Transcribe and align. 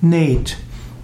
Neth. 0.00 0.56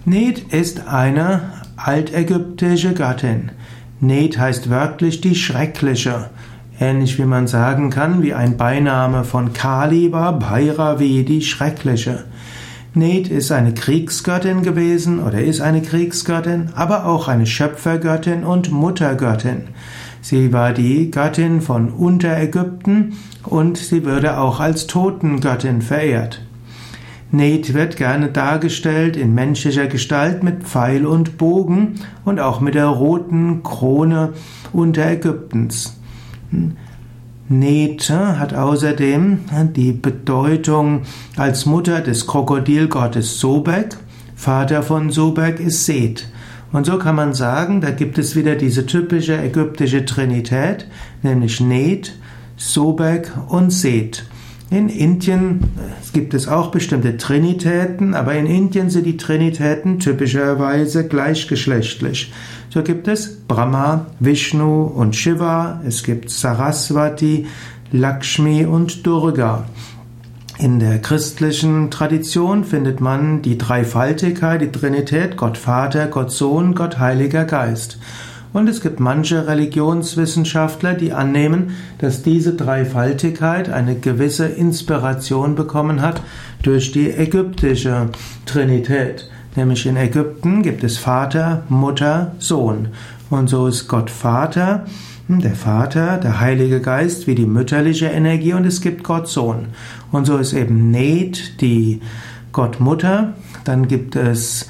Neth 0.05 0.53
ist 0.53 0.87
eine 0.87 1.51
altägyptische 1.75 2.93
Gattin. 2.93 3.51
Neth 3.99 4.37
heißt 4.37 4.69
wörtlich 4.69 5.19
die 5.19 5.35
Schreckliche. 5.35 6.29
Ähnlich 6.79 7.19
wie 7.19 7.25
man 7.25 7.47
sagen 7.47 7.89
kann, 7.89 8.23
wie 8.23 8.33
ein 8.33 8.55
Beiname 8.55 9.25
von 9.25 9.51
Kali 9.51 10.13
war 10.13 10.39
Bhairavi, 10.39 11.25
die 11.25 11.41
Schreckliche. 11.41 12.23
Neth 12.93 13.27
ist 13.27 13.51
eine 13.51 13.73
Kriegsgöttin 13.73 14.63
gewesen 14.63 15.21
oder 15.21 15.41
ist 15.41 15.59
eine 15.59 15.81
Kriegsgöttin, 15.81 16.69
aber 16.73 17.05
auch 17.05 17.27
eine 17.27 17.47
Schöpfergöttin 17.47 18.45
und 18.45 18.71
Muttergöttin. 18.71 19.63
Sie 20.21 20.53
war 20.53 20.71
die 20.71 21.11
Göttin 21.11 21.59
von 21.59 21.89
Unterägypten 21.89 23.17
und 23.43 23.75
sie 23.75 24.05
würde 24.05 24.37
auch 24.37 24.61
als 24.61 24.87
Totengöttin 24.87 25.81
verehrt. 25.81 26.39
Neth 27.35 27.73
wird 27.73 27.97
gerne 27.97 28.29
dargestellt 28.29 29.17
in 29.17 29.33
menschlicher 29.33 29.87
Gestalt 29.87 30.43
mit 30.43 30.63
Pfeil 30.63 31.05
und 31.05 31.37
Bogen 31.37 31.95
und 32.23 32.39
auch 32.39 32.61
mit 32.61 32.75
der 32.75 32.87
roten 32.87 33.63
Krone 33.63 34.33
Unterägyptens. 34.71 35.97
Neth 37.47 38.09
hat 38.09 38.53
außerdem 38.53 39.39
die 39.75 39.91
Bedeutung 39.91 41.01
als 41.35 41.65
Mutter 41.65 42.01
des 42.01 42.25
Krokodilgottes 42.25 43.39
Sobek. 43.39 43.97
Vater 44.35 44.83
von 44.83 45.11
Sobek 45.11 45.59
ist 45.59 45.85
Seth. 45.85 46.27
Und 46.71 46.85
so 46.85 46.97
kann 46.97 47.15
man 47.15 47.33
sagen, 47.33 47.81
da 47.81 47.91
gibt 47.91 48.17
es 48.17 48.35
wieder 48.35 48.55
diese 48.55 48.85
typische 48.85 49.37
ägyptische 49.37 50.05
Trinität, 50.05 50.87
nämlich 51.23 51.61
Neth, 51.61 52.13
Sobek 52.57 53.31
und 53.47 53.71
Seth. 53.71 54.25
In 54.71 54.89
Indien 54.89 55.63
gibt 56.11 56.33
es 56.33 56.47
auch 56.47 56.71
bestimmte 56.71 57.17
Trinitäten, 57.17 58.15
aber 58.15 58.33
in 58.33 58.47
Indien 58.47 58.89
sind 58.89 59.05
die 59.05 59.17
Trinitäten 59.17 59.99
typischerweise 59.99 61.07
gleichgeschlechtlich. 61.07 62.33
So 62.71 62.81
gibt 62.81 63.07
es 63.07 63.41
Brahma, 63.47 64.07
Vishnu 64.19 64.85
und 64.85 65.15
Shiva, 65.15 65.81
es 65.85 66.03
gibt 66.03 66.31
Saraswati, 66.31 67.45
Lakshmi 67.91 68.65
und 68.65 69.05
Durga. 69.05 69.65
In 70.57 70.79
der 70.79 70.99
christlichen 70.99 71.91
Tradition 71.91 72.63
findet 72.63 73.01
man 73.01 73.41
die 73.41 73.57
Dreifaltigkeit, 73.57 74.61
die 74.61 74.71
Trinität, 74.71 75.37
Gott 75.37 75.57
Vater, 75.57 76.07
Gott 76.07 76.31
Sohn, 76.31 76.75
Gott 76.75 76.97
Heiliger 76.97 77.45
Geist. 77.45 77.99
Und 78.55 78.69
es 78.69 78.79
gibt 78.79 79.01
manche 79.01 79.47
Religionswissenschaftler, 79.47 80.93
die 80.93 81.11
annehmen, 81.11 81.71
dass 81.97 82.23
diese 82.23 82.53
Dreifaltigkeit 82.53 83.69
eine 83.69 83.95
gewisse 83.95 84.45
Inspiration 84.47 85.55
bekommen 85.55 86.01
hat 86.01 86.21
durch 86.63 86.93
die 86.93 87.11
ägyptische 87.11 88.07
Trinität. 88.45 89.29
Nämlich 89.57 89.85
in 89.85 89.97
Ägypten 89.97 90.63
gibt 90.63 90.85
es 90.85 90.97
Vater, 90.97 91.63
Mutter, 91.67 92.31
Sohn. 92.39 92.87
Und 93.29 93.49
so 93.49 93.67
ist 93.67 93.89
Gott 93.89 94.09
Vater, 94.09 94.85
der 95.27 95.55
Vater, 95.55 96.17
der 96.17 96.39
Heilige 96.39 96.79
Geist 96.79 97.27
wie 97.27 97.35
die 97.35 97.45
mütterliche 97.45 98.05
Energie 98.05 98.53
und 98.53 98.65
es 98.65 98.79
gibt 98.79 99.03
Gott 99.03 99.27
Sohn. 99.27 99.65
Und 100.13 100.23
so 100.23 100.37
ist 100.37 100.53
eben 100.53 100.91
Neth 100.91 101.59
die 101.59 101.99
Gott 102.53 102.79
Mutter, 102.79 103.33
dann 103.65 103.89
gibt 103.89 104.15
es 104.15 104.69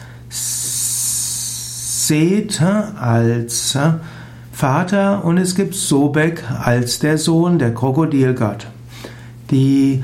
Seth 2.08 2.62
als 2.62 3.78
Vater 4.52 5.26
und 5.26 5.40
es 5.40 5.56
gibt 5.56 5.74
Sobek 5.74 6.44
als 6.64 7.00
der 7.00 7.18
Sohn, 7.18 7.58
der 7.58 7.74
Krokodilgott. 7.74 8.68
Die 9.50 10.04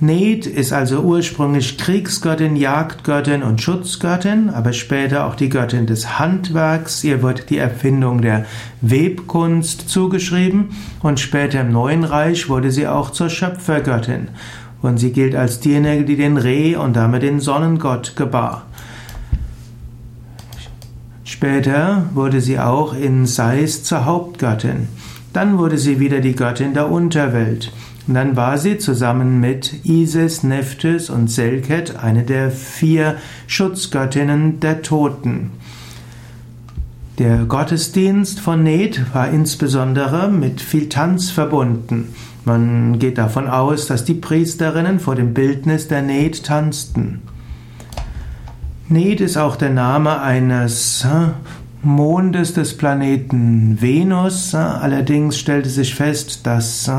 Neth 0.00 0.46
ist 0.46 0.74
also 0.74 1.00
ursprünglich 1.00 1.78
Kriegsgöttin, 1.78 2.56
Jagdgöttin 2.56 3.42
und 3.42 3.62
Schutzgöttin, 3.62 4.50
aber 4.50 4.74
später 4.74 5.24
auch 5.24 5.34
die 5.34 5.48
Göttin 5.48 5.86
des 5.86 6.18
Handwerks. 6.18 7.02
Ihr 7.04 7.22
wird 7.22 7.48
die 7.48 7.56
Erfindung 7.56 8.20
der 8.20 8.44
Webkunst 8.82 9.88
zugeschrieben 9.88 10.76
und 11.00 11.20
später 11.20 11.62
im 11.62 11.72
Neuen 11.72 12.04
Reich 12.04 12.50
wurde 12.50 12.70
sie 12.70 12.86
auch 12.86 13.08
zur 13.08 13.30
Schöpfergöttin. 13.30 14.28
Und 14.82 14.98
sie 14.98 15.12
gilt 15.12 15.34
als 15.34 15.60
diejenige, 15.60 16.04
die 16.04 16.16
den 16.16 16.36
Reh 16.36 16.76
und 16.76 16.94
damit 16.94 17.22
den 17.22 17.40
Sonnengott 17.40 18.14
gebar. 18.14 18.66
Später 21.34 22.10
wurde 22.14 22.40
sie 22.40 22.60
auch 22.60 22.94
in 22.94 23.26
Sais 23.26 23.82
zur 23.82 24.04
Hauptgöttin. 24.04 24.86
Dann 25.32 25.58
wurde 25.58 25.78
sie 25.78 25.98
wieder 25.98 26.20
die 26.20 26.36
Göttin 26.36 26.74
der 26.74 26.88
Unterwelt. 26.88 27.72
Und 28.06 28.14
dann 28.14 28.36
war 28.36 28.56
sie 28.56 28.78
zusammen 28.78 29.40
mit 29.40 29.84
Isis, 29.84 30.44
Nephthys 30.44 31.10
und 31.10 31.28
Selket 31.28 31.96
eine 31.96 32.22
der 32.22 32.52
vier 32.52 33.16
Schutzgöttinnen 33.48 34.60
der 34.60 34.82
Toten. 34.82 35.50
Der 37.18 37.38
Gottesdienst 37.38 38.38
von 38.38 38.62
Neth 38.62 39.12
war 39.12 39.28
insbesondere 39.28 40.30
mit 40.30 40.60
viel 40.60 40.88
Tanz 40.88 41.32
verbunden. 41.32 42.14
Man 42.44 43.00
geht 43.00 43.18
davon 43.18 43.48
aus, 43.48 43.88
dass 43.88 44.04
die 44.04 44.14
Priesterinnen 44.14 45.00
vor 45.00 45.16
dem 45.16 45.34
Bildnis 45.34 45.88
der 45.88 46.02
Neth 46.02 46.44
tanzten. 46.44 47.22
Ned 48.88 49.22
ist 49.22 49.38
auch 49.38 49.56
der 49.56 49.70
Name 49.70 50.20
eines 50.20 51.06
Mondes 51.82 52.52
des 52.52 52.76
Planeten 52.76 53.80
Venus. 53.80 54.54
Allerdings 54.54 55.38
stellte 55.38 55.70
sich 55.70 55.94
fest, 55.94 56.46
dass 56.46 56.90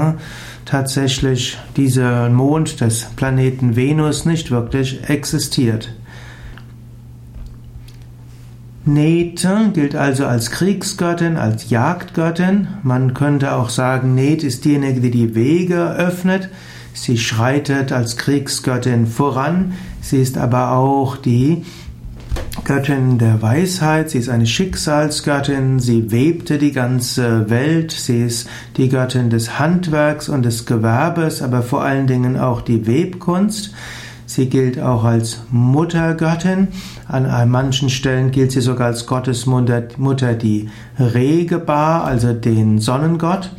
tatsächlich 0.65 1.59
dieser 1.77 2.29
Mond 2.29 2.81
des 2.81 3.05
Planeten 3.15 3.75
Venus 3.75 4.25
nicht 4.25 4.49
wirklich 4.49 5.07
existiert. 5.09 5.93
Nete 8.87 9.71
gilt 9.73 9.95
also 9.95 10.25
als 10.25 10.51
Kriegsgöttin, 10.51 11.37
als 11.37 11.69
Jagdgöttin. 11.69 12.67
Man 12.81 13.13
könnte 13.13 13.53
auch 13.53 13.69
sagen, 13.69 14.15
Net 14.15 14.43
ist 14.43 14.65
diejenige, 14.65 15.01
die 15.01 15.11
die 15.11 15.35
Wege 15.35 15.91
öffnet. 15.95 16.49
Sie 16.95 17.17
schreitet 17.17 17.91
als 17.91 18.15
Kriegsgöttin 18.15 19.05
voran, 19.05 19.73
sie 20.01 20.21
ist 20.21 20.37
aber 20.37 20.71
auch 20.71 21.17
die 21.17 21.63
Göttin 22.63 23.17
der 23.17 23.41
Weisheit, 23.41 24.09
sie 24.09 24.17
ist 24.17 24.29
eine 24.29 24.47
Schicksalsgöttin, 24.47 25.79
sie 25.79 26.09
webte 26.11 26.57
die 26.57 26.71
ganze 26.71 27.49
Welt, 27.49 27.91
sie 27.91 28.23
ist 28.23 28.47
die 28.77 28.87
Göttin 28.87 29.29
des 29.29 29.59
Handwerks 29.59 30.29
und 30.29 30.43
des 30.43 30.65
Gewerbes, 30.65 31.41
aber 31.41 31.61
vor 31.61 31.83
allen 31.83 32.07
Dingen 32.07 32.39
auch 32.39 32.61
die 32.61 32.87
Webkunst. 32.87 33.73
Sie 34.25 34.49
gilt 34.49 34.79
auch 34.79 35.03
als 35.03 35.41
Muttergöttin. 35.51 36.69
An 37.07 37.51
manchen 37.51 37.89
Stellen 37.89 38.31
gilt 38.31 38.53
sie 38.53 38.61
sogar 38.61 38.87
als 38.87 39.05
Gottesmutter, 39.05 40.33
die 40.33 40.69
Regebar, 40.97 42.05
also 42.05 42.33
den 42.33 42.79
Sonnengott 42.79 43.51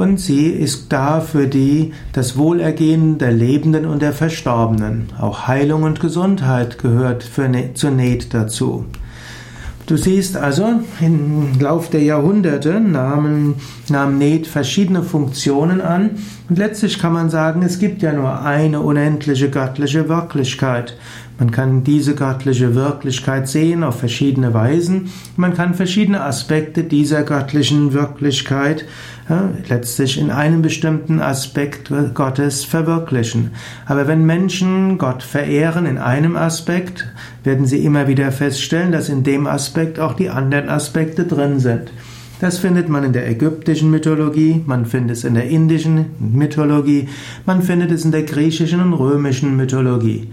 und 0.00 0.18
sie 0.18 0.46
ist 0.46 0.86
da 0.94 1.20
für 1.20 1.46
die 1.46 1.92
das 2.14 2.38
Wohlergehen 2.38 3.18
der 3.18 3.32
Lebenden 3.32 3.84
und 3.84 4.00
der 4.00 4.14
Verstorbenen. 4.14 5.10
Auch 5.20 5.46
Heilung 5.46 5.82
und 5.82 6.00
Gesundheit 6.00 6.78
gehört 6.78 7.22
für, 7.22 7.50
ne, 7.50 7.74
zur 7.74 7.90
Neth 7.90 8.32
dazu. 8.32 8.86
Du 9.84 9.98
siehst 9.98 10.38
also, 10.38 10.80
im 11.02 11.60
Lauf 11.60 11.90
der 11.90 12.02
Jahrhunderte 12.02 12.80
nahmen, 12.80 13.56
nahm 13.90 14.16
Neth 14.16 14.46
verschiedene 14.46 15.02
Funktionen 15.02 15.82
an 15.82 16.12
und 16.48 16.58
letztlich 16.58 16.98
kann 16.98 17.12
man 17.12 17.28
sagen, 17.28 17.62
es 17.62 17.78
gibt 17.78 18.00
ja 18.00 18.14
nur 18.14 18.40
eine 18.40 18.80
unendliche 18.80 19.50
göttliche 19.50 20.08
Wirklichkeit. 20.08 20.96
Man 21.40 21.50
kann 21.50 21.84
diese 21.84 22.14
göttliche 22.14 22.74
Wirklichkeit 22.74 23.48
sehen 23.48 23.82
auf 23.82 23.98
verschiedene 23.98 24.52
Weisen. 24.52 25.10
Man 25.36 25.54
kann 25.54 25.72
verschiedene 25.72 26.22
Aspekte 26.22 26.84
dieser 26.84 27.22
göttlichen 27.22 27.94
Wirklichkeit 27.94 28.84
ja, 29.26 29.48
letztlich 29.66 30.20
in 30.20 30.30
einem 30.30 30.60
bestimmten 30.60 31.18
Aspekt 31.18 31.90
Gottes 32.12 32.66
verwirklichen. 32.66 33.52
Aber 33.86 34.06
wenn 34.06 34.26
Menschen 34.26 34.98
Gott 34.98 35.22
verehren 35.22 35.86
in 35.86 35.96
einem 35.96 36.36
Aspekt, 36.36 37.08
werden 37.42 37.64
sie 37.64 37.86
immer 37.86 38.06
wieder 38.06 38.32
feststellen, 38.32 38.92
dass 38.92 39.08
in 39.08 39.22
dem 39.22 39.46
Aspekt 39.46 39.98
auch 39.98 40.12
die 40.12 40.28
anderen 40.28 40.68
Aspekte 40.68 41.24
drin 41.24 41.58
sind. 41.58 41.90
Das 42.40 42.58
findet 42.58 42.90
man 42.90 43.02
in 43.02 43.14
der 43.14 43.26
ägyptischen 43.26 43.90
Mythologie, 43.90 44.62
man 44.66 44.84
findet 44.84 45.16
es 45.16 45.24
in 45.24 45.34
der 45.34 45.48
indischen 45.48 46.06
Mythologie, 46.18 47.08
man 47.46 47.62
findet 47.62 47.92
es 47.92 48.04
in 48.04 48.12
der 48.12 48.24
griechischen 48.24 48.82
und 48.82 48.92
römischen 48.92 49.56
Mythologie. 49.56 50.28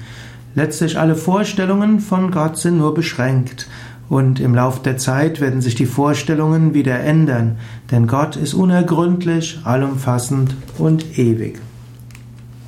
Letztlich 0.58 0.98
alle 0.98 1.16
Vorstellungen 1.16 2.00
von 2.00 2.32
Gott 2.32 2.58
sind 2.58 2.80
nur 2.80 2.96
beschränkt. 2.96 3.68
Und 4.10 4.40
im 4.40 4.56
Lauf 4.56 4.82
der 4.82 4.98
Zeit 4.98 5.40
werden 5.40 5.62
sich 5.62 5.76
die 5.76 5.86
Vorstellungen 5.86 6.74
wieder 6.74 7.00
ändern, 7.00 7.60
denn 7.92 8.08
Gott 8.08 8.36
ist 8.38 8.56
unergründlich, 8.56 9.60
allumfassend 9.66 10.56
und 10.80 11.20
ewig. 11.20 11.60